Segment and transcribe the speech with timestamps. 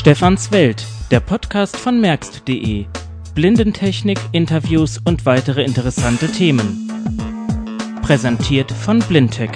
[0.00, 2.86] Stefans Welt, der Podcast von merkst.de.
[3.34, 6.90] Blindentechnik, Interviews und weitere interessante Themen.
[8.00, 9.50] Präsentiert von Blindtech.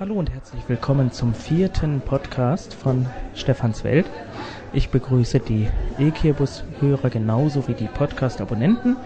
[0.00, 3.06] Hallo und herzlich willkommen zum vierten Podcast von
[3.36, 4.06] Stefans Welt.
[4.72, 5.68] Ich begrüße die
[6.00, 8.96] E-Kirbus-Hörer genauso wie die Podcast-Abonnenten.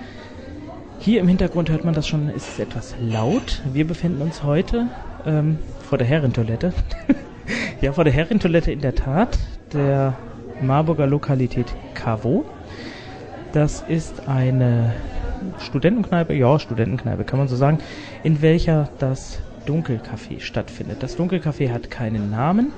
[1.00, 3.60] Hier im Hintergrund hört man das schon, ist es etwas laut.
[3.74, 4.88] Wir befinden uns heute
[5.26, 5.58] ähm,
[5.88, 6.72] vor der Herrentoilette.
[7.80, 9.38] ja, vor der Herrentoilette in der Tat,
[9.72, 10.16] der
[10.60, 12.44] Marburger Lokalität Cavo.
[13.52, 14.94] Das ist eine
[15.58, 17.78] Studentenkneipe, ja, Studentenkneipe kann man so sagen,
[18.22, 21.02] in welcher das Dunkelcafé stattfindet.
[21.02, 22.72] Das Dunkelcafé hat keinen Namen.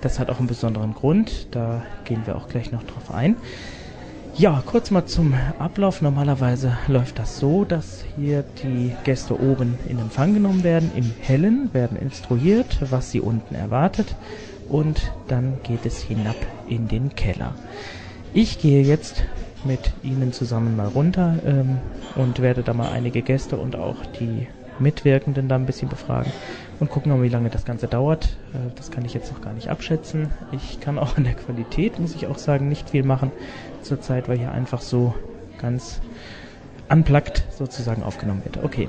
[0.00, 1.48] Das hat auch einen besonderen Grund.
[1.50, 3.36] Da gehen wir auch gleich noch drauf ein.
[4.40, 6.00] Ja, kurz mal zum Ablauf.
[6.00, 11.68] Normalerweise läuft das so, dass hier die Gäste oben in Empfang genommen werden, im Hellen,
[11.74, 14.16] werden instruiert, was sie unten erwartet
[14.70, 17.54] und dann geht es hinab in den Keller.
[18.32, 19.24] Ich gehe jetzt
[19.62, 21.76] mit Ihnen zusammen mal runter ähm,
[22.16, 24.46] und werde da mal einige Gäste und auch die
[24.80, 26.32] Mitwirkenden da ein bisschen befragen
[26.80, 28.36] und gucken wie lange das Ganze dauert.
[28.54, 30.30] Äh, das kann ich jetzt noch gar nicht abschätzen.
[30.52, 33.30] Ich kann auch an der Qualität, muss ich auch sagen, nicht viel machen
[33.82, 35.14] zurzeit, weil hier einfach so
[35.58, 36.00] ganz
[36.88, 38.62] unplugged sozusagen aufgenommen wird.
[38.62, 38.88] Okay.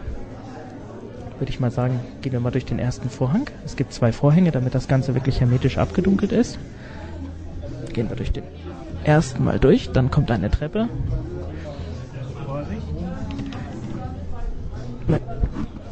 [1.39, 3.49] Würde ich mal sagen, gehen wir mal durch den ersten Vorhang.
[3.65, 6.59] Es gibt zwei Vorhänge, damit das Ganze wirklich hermetisch abgedunkelt ist.
[7.93, 8.43] Gehen wir durch den
[9.03, 10.87] ersten mal durch, dann kommt eine Treppe.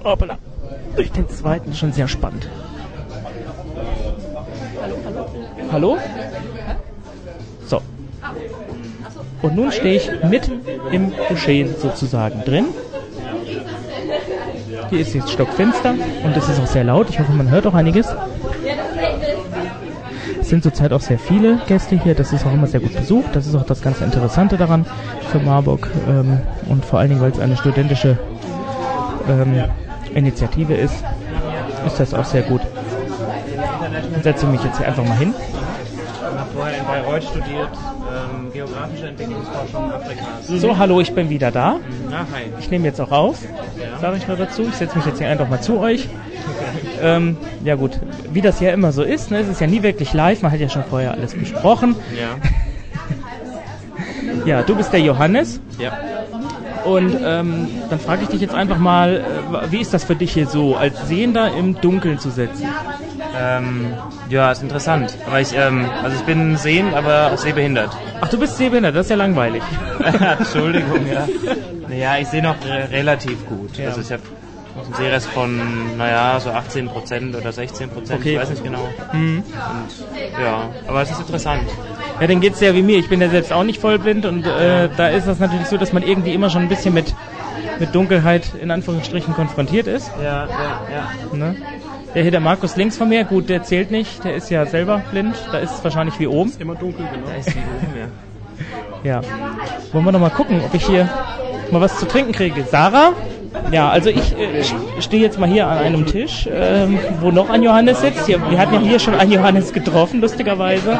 [0.03, 0.37] Hoppala.
[0.95, 2.49] Durch den zweiten schon sehr spannend.
[5.71, 5.97] Hallo?
[7.67, 7.81] So.
[9.41, 10.61] Und nun stehe ich mitten
[10.91, 12.65] im Geschehen sozusagen drin.
[14.89, 15.91] Hier ist jetzt stockfinster
[16.23, 17.09] und es ist auch sehr laut.
[17.09, 18.07] Ich hoffe, man hört auch einiges.
[20.41, 22.15] Es sind zurzeit auch sehr viele Gäste hier.
[22.15, 23.35] Das ist auch immer sehr gut besucht.
[23.35, 24.87] Das ist auch das ganz Interessante daran
[25.31, 25.91] für Marburg.
[26.07, 28.17] Ähm, und vor allen Dingen, weil es eine studentische
[29.29, 29.63] ähm,
[30.15, 31.03] Initiative ist,
[31.85, 32.61] ist das auch sehr gut.
[34.17, 35.33] Ich setze mich jetzt hier einfach mal hin.
[35.37, 40.47] Ich habe vorher in Bayreuth studiert, ähm, geografische Entwicklungsforschung Afrikas.
[40.47, 41.77] So, hallo, ich bin wieder da.
[42.11, 42.43] Ah, hi.
[42.59, 43.37] Ich nehme jetzt auch auf,
[44.01, 44.63] sage ich nur dazu.
[44.63, 46.07] Ich setze mich jetzt hier einfach mal zu euch.
[47.01, 47.99] Ähm, ja gut,
[48.31, 50.59] wie das ja immer so ist, ne, es ist ja nie wirklich live, man hat
[50.59, 51.95] ja schon vorher alles besprochen.
[52.17, 52.35] Ja.
[54.45, 55.91] Ja, du bist der Johannes Ja.
[56.89, 60.33] Und ähm, dann frage ich dich jetzt einfach mal, äh, wie ist das für dich
[60.33, 62.67] hier so, als Sehender im Dunkeln zu sitzen?
[63.37, 63.93] Ähm,
[64.29, 65.15] ja, ist interessant.
[65.27, 67.95] Aber ich, ähm, also ich bin sehend, aber sehbehindert.
[68.21, 69.61] Ach, du bist sehbehindert, das ist ja langweilig.
[70.39, 71.27] Entschuldigung, ja.
[71.87, 73.77] Naja, ich sehe noch re relativ gut.
[73.77, 73.87] Ja.
[73.87, 74.23] Also ich habe
[74.85, 78.33] einen Sehrest von, naja, so 18 Prozent oder 16 Prozent, Okay.
[78.33, 78.87] ich weiß nicht genau.
[79.13, 79.43] Mhm.
[79.43, 81.63] Und ja, aber es ist interessant.
[82.19, 82.97] Ja, dann geht's ja wie mir.
[82.97, 85.93] Ich bin ja selbst auch nicht vollblind und äh, da ist das natürlich so, dass
[85.93, 87.15] man irgendwie immer schon ein bisschen mit,
[87.79, 90.11] mit Dunkelheit in Anführungsstrichen konfrontiert ist.
[90.21, 91.37] Ja, ja, ja.
[91.37, 91.55] Ne?
[92.13, 95.01] Der hier, der Markus links von mir, gut, der zählt nicht, der ist ja selber
[95.11, 96.51] blind, da ist es wahrscheinlich wie oben.
[96.59, 97.27] Immer dunkel, genau.
[97.27, 98.07] Da ist die oben, ja.
[99.03, 99.21] Ja.
[99.93, 101.07] Wollen wir noch mal gucken, ob ich hier
[101.71, 102.63] mal was zu trinken kriege.
[102.63, 103.13] Sarah?
[103.71, 107.49] Ja, also ich äh, st- stehe jetzt mal hier an einem Tisch, ähm, wo noch
[107.49, 108.25] ein Johannes sitzt.
[108.27, 110.99] Hier, wir hatten ja hier schon einen Johannes getroffen, lustigerweise.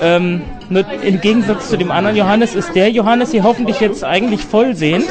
[0.00, 4.44] Ähm, nur im Gegensatz zu dem anderen Johannes ist der Johannes hier hoffentlich jetzt eigentlich
[4.44, 5.06] vollsehend.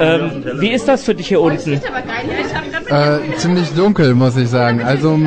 [0.00, 1.74] Ähm, wie ist das für dich hier unten?
[1.74, 4.82] Äh, ziemlich dunkel, muss ich sagen.
[4.82, 5.18] Also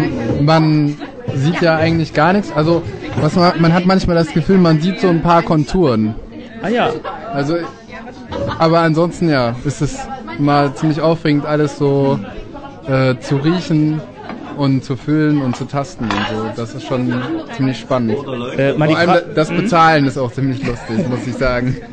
[0.42, 0.98] man
[1.34, 2.52] sieht ja eigentlich gar nichts.
[2.56, 2.82] Also
[3.22, 6.16] was man, man hat manchmal das Gefühl, man sieht so ein paar Konturen.
[6.62, 6.90] Ah ja,
[7.34, 7.56] Also,
[8.60, 10.00] aber ansonsten ja, ist es
[10.40, 12.20] mal ziemlich aufregend, alles so
[12.88, 14.02] äh, zu riechen
[14.58, 16.50] und zu fühlen und zu tasten und so.
[16.56, 17.14] Das ist schon
[17.56, 18.18] ziemlich spannend.
[18.58, 21.76] äh, Vor allem das Bezahlen ist auch ziemlich lustig, muss ich sagen.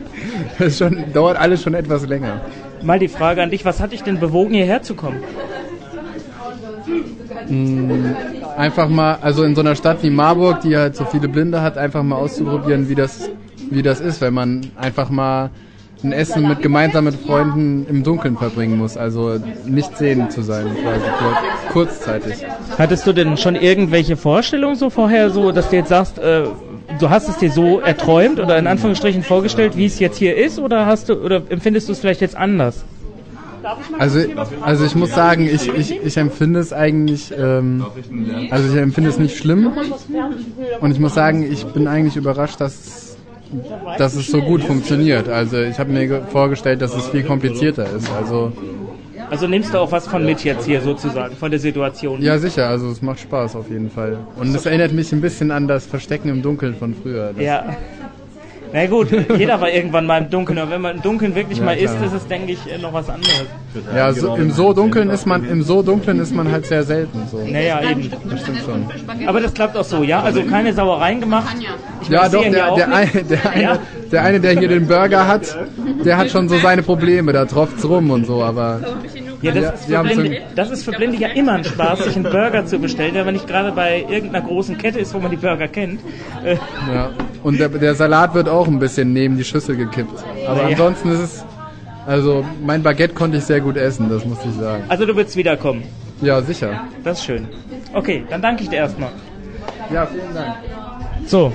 [0.59, 2.41] Das schon, dauert alles schon etwas länger.
[2.83, 5.21] mal die Frage an dich, was hat dich denn bewogen, hierher zu kommen?
[8.57, 11.77] einfach mal, also in so einer Stadt wie Marburg, die halt so viele Blinde hat,
[11.77, 13.31] einfach mal auszuprobieren, wie das,
[13.71, 15.51] wie das ist, wenn man einfach mal
[16.05, 18.97] ein Essen mit gemeinsam mit Freunden im Dunkeln verbringen muss.
[18.97, 21.37] Also nicht sehend zu sein, quasi kur
[21.73, 22.45] kurzzeitig.
[22.79, 26.45] Hattest du denn schon irgendwelche Vorstellungen so vorher, so dass du jetzt sagst, äh,
[26.99, 30.59] du hast es dir so erträumt oder in Anführungsstrichen vorgestellt, wie es jetzt hier ist,
[30.59, 32.85] oder hast du oder empfindest du es vielleicht jetzt anders?
[33.99, 34.21] Also,
[34.61, 37.85] also ich muss sagen, ich, ich, ich empfinde es eigentlich, ähm,
[38.51, 39.71] also ich empfinde es nicht schlimm.
[40.81, 43.12] Und ich muss sagen, ich bin eigentlich überrascht, dass,
[43.99, 45.29] dass es so gut funktioniert.
[45.29, 48.11] Also ich habe mir ge- vorgestellt, dass es viel komplizierter ist.
[48.13, 48.53] Also
[49.31, 52.21] Also nimmst du auch was von mit jetzt hier sozusagen, von der Situation?
[52.23, 54.19] Ja, sicher, also es macht Spaß auf jeden Fall.
[54.37, 57.33] Und es erinnert mich ein bisschen an das Verstecken im Dunkeln von früher.
[57.39, 57.77] Ja.
[58.75, 61.65] Na gut, jeder war irgendwann mal im Dunkeln, aber wenn man im Dunkeln wirklich Ja,
[61.65, 62.07] mal ist, klar.
[62.07, 63.45] ist es, denke ich, noch was anderes.
[63.95, 67.23] Ja, so, im so dunkeln ist man, im so dunklen ist man halt sehr selten.
[67.31, 67.39] So.
[67.39, 68.11] Naja, eben.
[68.31, 69.27] Das stimmt schon.
[69.27, 70.23] Aber das klappt auch so, ja?
[70.23, 71.55] Also keine Sauereien gemacht.
[72.01, 73.79] Ich Ja, doch, der, der, eine, der, eine, Ja.
[74.11, 75.57] der eine, der hier den Burger hat,
[76.05, 78.81] der hat schon so seine Probleme, da tropft's rum und so, aber
[79.43, 82.05] Ja, das, Ja, ist für Blinde, so- das ist für Blinde ja immer ein Spaß,
[82.05, 85.19] sich einen Burger zu bestellen, wenn man nicht gerade bei irgendeiner großen Kette ist, wo
[85.19, 86.01] man die Burger kennt.
[86.93, 87.11] Ja.
[87.43, 90.23] Und der, der Salat wird auch ein bisschen neben die Schüssel gekippt.
[90.47, 90.67] Aber Ja.
[90.69, 91.45] ansonsten ist es,
[92.07, 94.85] also mein Baguette konnte ich sehr gut essen, das muss ich sagen.
[94.89, 95.83] Also du willst wiederkommen.
[96.21, 96.85] Ja, sicher.
[97.03, 97.49] Das ist schön.
[97.93, 99.11] Okay, dann danke ich dir erstmal.
[99.93, 100.55] Ja, vielen Dank.
[101.27, 101.53] So.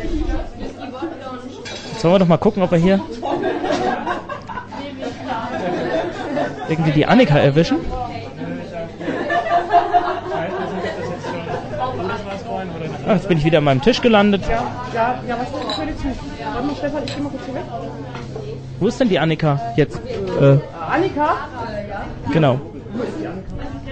[1.93, 2.99] Jetzt wollen wir doch mal gucken, ob wir hier
[6.69, 7.77] irgendwie die Annika erwischen.
[13.07, 14.41] Ah, jetzt bin ich wieder an meinem Tisch gelandet.
[14.49, 15.55] Ja, ja, was ist.
[16.53, 17.63] Warte mal, Stefan, ich geh mal kurz hier weg.
[18.79, 20.01] Wo ist denn die Annika jetzt?
[20.41, 20.57] Äh,
[20.89, 21.35] Annika?
[22.33, 22.59] genau.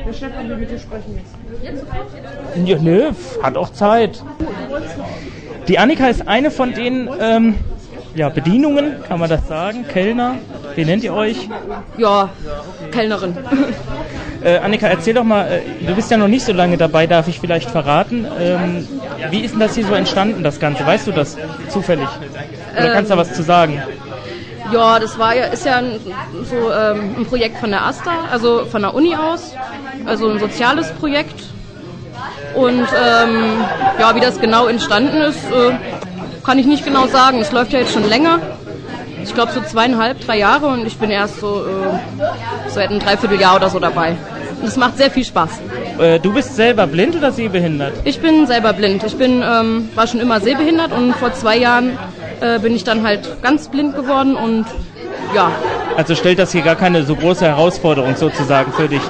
[0.06, 2.68] Der Stefan will mit dir sprechen jetzt.
[2.68, 3.12] Ja, nö,
[3.42, 4.24] hat auch Zeit.
[5.68, 7.56] Die Annika ist eine von den ähm,
[8.16, 9.86] ja, Bedienungen, kann man das sagen?
[9.88, 10.36] Kellner?
[10.76, 11.50] Wie nennt ihr euch?
[11.98, 12.30] Ja,
[12.92, 13.38] Kellnerin.
[14.44, 17.28] Äh, Annika, erzähl doch mal, äh, du bist ja noch nicht so lange dabei, darf
[17.28, 18.28] ich vielleicht verraten.
[18.40, 18.88] Ähm,
[19.32, 20.86] wie ist denn das hier so entstanden, das Ganze?
[20.86, 21.36] Weißt du das
[21.70, 22.08] zufällig?
[22.78, 23.82] Oder kannst du da was zu sagen?
[24.72, 26.00] Ja, das war ja, ist ja ein,
[26.44, 29.56] so ähm, ein Projekt von der AStA, also von der Uni aus,
[30.06, 31.42] also ein soziales Projekt.
[32.54, 33.64] Und ähm,
[34.00, 35.72] ja, wie das genau entstanden ist, äh,
[36.44, 37.40] kann ich nicht genau sagen.
[37.40, 38.40] Es läuft ja jetzt schon länger.
[39.26, 43.56] Ich glaube so zweieinhalb, drei Jahre und ich bin erst so äh, seit einem Dreivierteljahr
[43.56, 44.16] oder so dabei.
[44.62, 45.62] Und es macht sehr viel Spaß.
[46.00, 47.94] Äh, du bist selber blind oder sehbehindert?
[48.06, 49.04] Ich bin selber blind.
[49.04, 51.98] Ich bin, ähm, war schon immer sehbehindert und vor zwei Jahren
[52.40, 54.66] äh, bin ich dann halt ganz blind geworden und
[55.34, 55.52] ja,
[55.98, 59.02] Also stellt das hier gar keine so große Herausforderung sozusagen für dich.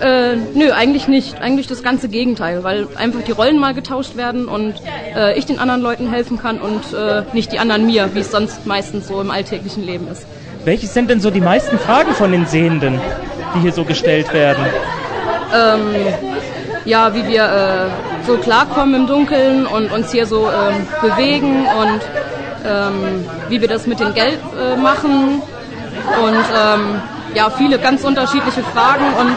[0.00, 1.40] Äh, nö, eigentlich nicht.
[1.40, 4.74] Eigentlich das ganze Gegenteil, weil einfach die Rollen mal getauscht werden und
[5.14, 8.30] äh, ich den anderen Leuten helfen kann und äh, nicht die anderen mir, wie es
[8.30, 10.26] sonst meistens so im alltäglichen Leben ist.
[10.64, 13.00] Welches sind denn so die meisten Fragen von den Sehenden,
[13.54, 14.64] die hier so gestellt werden?
[16.84, 22.00] ja, wie wir äh, so klarkommen im Dunkeln und uns hier so ähm, bewegen und
[22.64, 25.42] ähm, wie wir das mit dem Geld äh, machen
[26.22, 27.02] und ähm,
[27.34, 29.36] ja, viele ganz unterschiedliche Fragen und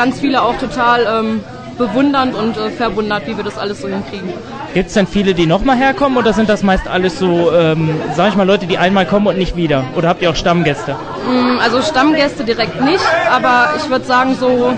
[0.00, 1.44] ganz viele auch total ähm,
[1.76, 4.32] bewundernd und äh, verwundert, wie wir das alles so hinkriegen.
[4.72, 8.30] Gibt es denn viele, die nochmal herkommen oder sind das meist alles so, ähm, sag
[8.30, 9.84] ich mal, Leute, die einmal kommen und nicht wieder?
[9.96, 10.92] Oder habt ihr auch Stammgäste?
[11.28, 14.72] Mm, Also Stammgäste direkt nicht, aber ich würde sagen so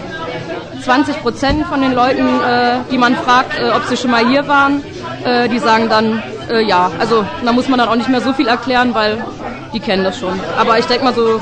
[0.83, 4.49] 20 Prozent von den Leuten, äh, die man fragt, äh, ob sie schon mal hier
[4.49, 4.83] waren,
[5.25, 6.21] äh, die sagen dann
[6.51, 6.91] äh, ja.
[6.99, 9.25] Also da muss man dann auch nicht mehr so viel erklären, weil
[9.73, 10.41] die kennen das schon.
[10.59, 11.41] Aber ich denke mal so,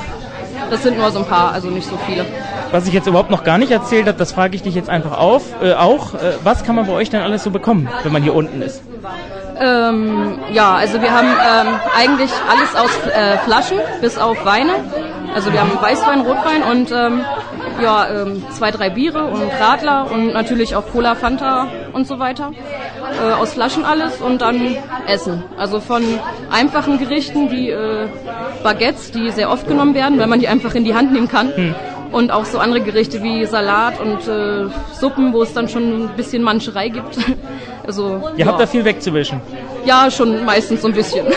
[0.70, 2.26] das sind nur so ein paar, also nicht so viele.
[2.72, 5.18] Was ich jetzt überhaupt noch gar nicht erzählt habe, das frage ich dich jetzt einfach
[5.18, 6.14] auf, äh, auch.
[6.14, 8.82] Äh, was kann man bei euch denn alles so bekommen, wenn man hier unten ist?
[9.60, 14.72] Ähm, ja, also wir haben ähm, eigentlich alles aus äh, Flaschen, bis auf Weine.
[15.34, 17.24] Also wir haben Weißwein, Rotwein und ähm,
[17.82, 22.52] ja, ähm, zwei, drei Biere und Radler und natürlich auch Cola, Fanta und so weiter.
[23.20, 25.42] Äh, aus Flaschen alles und dann Essen.
[25.58, 26.02] Also von
[26.50, 28.08] einfachen Gerichten wie äh,
[28.62, 31.74] Baguettes, die sehr oft genommen werden, weil man die einfach in die Hand nehmen kann.
[32.12, 36.08] Und auch so andere Gerichte wie Salat und äh, Suppen, wo es dann schon ein
[36.16, 37.16] bisschen Manscherei gibt.
[37.86, 39.40] Also, Ihr habt da viel wegzuwischen.
[39.84, 41.26] ja, schon meistens so ein bisschen.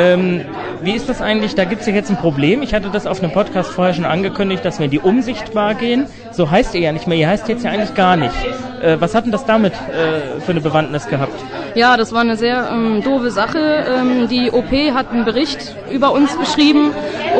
[0.00, 0.44] Ähm,
[0.82, 1.54] wie ist das eigentlich?
[1.54, 2.62] Da gibt es ja jetzt ein Problem.
[2.62, 6.06] Ich hatte das auf einem Podcast vorher schon angekündigt, dass wir in die Umsichtbar gehen.
[6.32, 7.18] So heißt ihr ja nicht mehr.
[7.18, 8.34] Ihr heißt jetzt ja eigentlich gar nicht.
[8.82, 11.34] Äh, was hat denn das damit äh, für eine Bewandtnis gehabt?
[11.74, 13.58] ja, das war eine sehr ähm, doofe Sache.
[13.58, 16.90] Ähm, die OP hat einen Bericht über uns geschrieben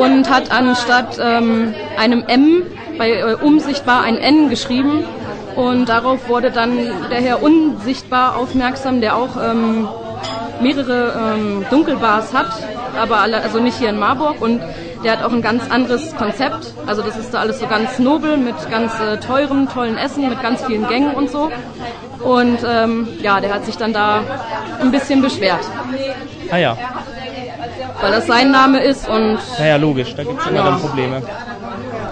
[0.00, 2.62] und hat anstatt ähm, einem M
[2.98, 5.04] bei äh, Umsichtbar ein N geschrieben.
[5.56, 6.78] Und darauf wurde dann
[7.10, 9.88] der Herr Unsichtbar aufmerksam, der auch ähm,
[10.60, 12.50] mehrere ähm, Dunkelbars hat,
[12.96, 14.60] aber alle, also nicht hier in Marburg und
[15.04, 16.72] der hat auch ein ganz anderes Konzept.
[16.86, 20.40] Also das ist da alles so ganz nobel mit ganz äh, teurem, tollen Essen, mit
[20.42, 21.50] ganz vielen Gängen und so.
[22.22, 24.22] Und ähm, ja, der hat sich dann da
[24.80, 25.60] ein bisschen beschwert,
[26.50, 26.76] Ah ja,
[28.00, 30.14] weil das sein Name ist und naja, logisch.
[30.14, 30.64] Da gibt es immer Ja.
[30.64, 31.22] dann Probleme.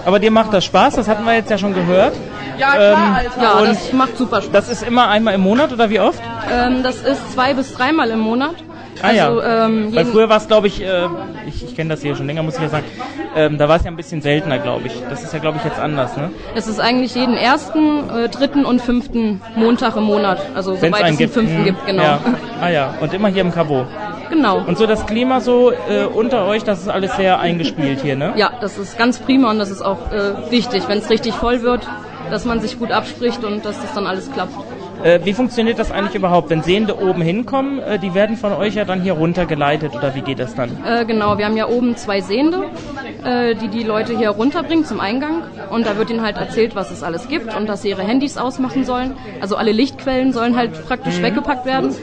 [0.04, 2.14] Aber dir macht das Spaß, das hatten wir jetzt ja schon gehört.
[2.59, 4.52] Ja, klar, Ähm, ja, Und das macht super Spaß.
[4.52, 6.23] Das ist immer einmal im Monat oder wie oft?
[6.50, 8.54] Ähm, das ist zwei bis dreimal im Monat.
[9.03, 9.29] Ah, ja.
[9.29, 11.07] also, ähm, Weil früher war es, glaube ich, äh,
[11.47, 12.87] ich, ich kenne das hier schon länger, muss ich ja sagen,
[13.35, 15.03] ähm, da war es ja ein bisschen seltener, glaube ich.
[15.11, 16.31] Das ist ja, glaube ich, jetzt anders, ne?
[16.55, 20.38] Es ist eigentlich jeden ersten, äh, dritten und fünften Montag im Monat.
[20.55, 22.03] Also Wenn's soweit es einen fünften Hm, gibt, genau.
[22.03, 22.21] Ja.
[22.61, 23.87] Ah ja, und immer hier im Cabo.
[24.31, 24.62] Genau.
[24.67, 28.33] Und so das Klima so äh, unter euch, das ist alles sehr eingespielt hier, ne?
[28.37, 31.62] Ja, das ist ganz prima und das ist auch äh, wichtig, wenn es richtig voll
[31.62, 31.87] wird,
[32.31, 34.55] dass man sich gut abspricht und dass das dann alles klappt.
[35.06, 36.50] Äh, wie funktioniert das eigentlich überhaupt?
[36.50, 40.20] Wenn Sehende oben hinkommen, äh, die werden von euch ja dann hier runtergeleitet oder wie
[40.20, 40.70] geht das dann?
[40.84, 42.64] Äh, genau, wir haben ja oben zwei Sehende,
[43.22, 46.90] äh, die die Leute hier runterbringen zum Eingang und da wird ihnen halt erzählt, was
[46.90, 49.14] es alles gibt und dass sie ihre Handys ausmachen sollen.
[49.40, 51.94] Also alle Lichtquellen sollen halt praktisch weggepackt werden.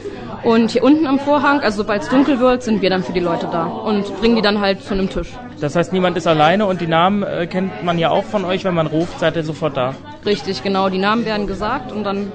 [0.42, 3.20] Und hier unten am Vorhang, also sobald es dunkel wird, sind wir dann für die
[3.20, 5.28] Leute da und bringen die dann halt zu einem Tisch.
[5.60, 8.64] Das heißt, niemand ist alleine und die Namen äh, kennt man ja auch von euch,
[8.64, 9.94] wenn man ruft, seid ihr sofort da.
[10.26, 12.30] Richtig, genau, die Namen werden gesagt und dann,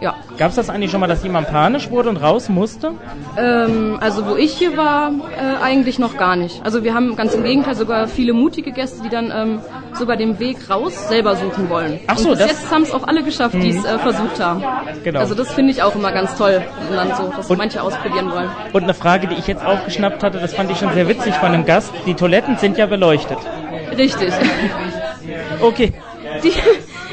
[0.00, 0.14] ja.
[0.36, 2.92] Gab es das eigentlich schon mal, dass jemand panisch wurde und raus musste?
[3.38, 6.60] Ähm, also wo ich hier war, äh, eigentlich noch gar nicht.
[6.64, 9.60] Also wir haben ganz im Gegenteil sogar viele mutige Gäste, die dann ähm,
[9.94, 12.00] sogar den Weg raus selber suchen wollen.
[12.06, 14.38] Ach so, und bis das- jetzt haben es auch alle geschafft, die es äh, versucht
[14.40, 14.62] haben.
[15.04, 15.20] Genau.
[15.20, 18.30] Also das finde ich auch immer ganz toll, wenn dann so, dass Und- manche ausprobieren
[18.30, 18.50] wollen.
[18.72, 21.48] Und eine Frage, die ich jetzt aufgeschnappt hatte, das fand ich schon sehr witzig von
[21.52, 21.92] einem Gast.
[22.06, 23.38] Die Toiletten sind ja beleuchtet.
[23.96, 24.32] Richtig.
[25.60, 25.92] Okay.
[26.44, 26.52] Die,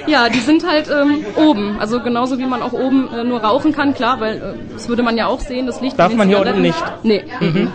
[0.08, 1.80] ja, die sind halt ähm, oben.
[1.80, 5.04] Also genauso wie man auch oben äh, nur rauchen kann, klar, weil äh, das würde
[5.04, 5.98] man ja auch sehen, das Licht.
[5.98, 7.00] Darf man hier unten Zigaretten.
[7.04, 7.24] Nee.
[7.40, 7.72] mhm.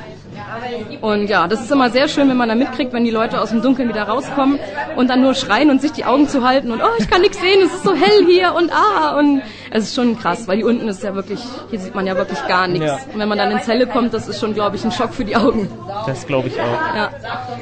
[1.01, 3.51] Und ja, das ist immer sehr schön, wenn man da mitkriegt, wenn die Leute aus
[3.51, 4.59] dem Dunkeln wieder rauskommen
[4.97, 7.41] und dann nur schreien und sich die Augen zu halten und oh, ich kann nichts
[7.41, 10.67] sehen, es ist so hell hier und ah und es ist schon krass, weil hier
[10.67, 12.87] unten ist ja wirklich, hier sieht man ja wirklich gar nichts.
[12.87, 12.99] Ja.
[13.13, 15.25] Und wenn man dann in Zelle kommt, das ist schon, glaube ich, ein Schock für
[15.25, 15.69] die Augen.
[16.07, 16.95] Das glaube ich auch.
[16.97, 17.11] Ja,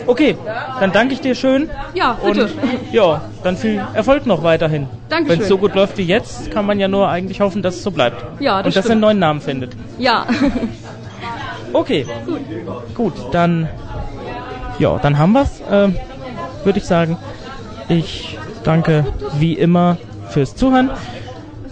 [0.07, 0.37] Okay,
[0.81, 1.69] dann danke ich dir schön.
[1.95, 2.45] ja bitte.
[2.45, 4.87] Und ja, dann viel Erfolg noch weiterhin.
[5.09, 5.39] Dankeschön.
[5.39, 7.83] Wenn es so gut läuft wie jetzt, kann man ja nur eigentlich hoffen, dass es
[7.83, 8.25] so bleibt.
[8.41, 8.93] Ja, das Und dass er stimmt.
[8.93, 9.73] einen neuen Namen findet.
[9.99, 10.27] ja.
[11.73, 12.06] Okay,
[12.94, 13.68] gut, dann
[14.78, 15.62] ja, dann haben wir's.
[15.70, 15.96] Ähm,
[16.64, 17.16] Würde ich sagen.
[17.88, 19.06] Ich danke
[19.38, 19.96] wie immer
[20.30, 20.90] fürs Zuhören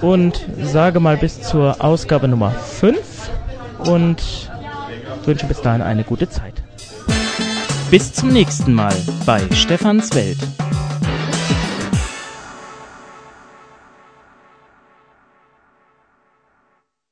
[0.00, 2.98] und sage mal bis zur Ausgabe Nummer 5
[3.78, 4.50] und
[5.24, 6.54] wünsche bis dahin eine gute Zeit.
[7.90, 8.94] Bis zum nächsten Mal
[9.26, 10.38] bei Stefans Welt.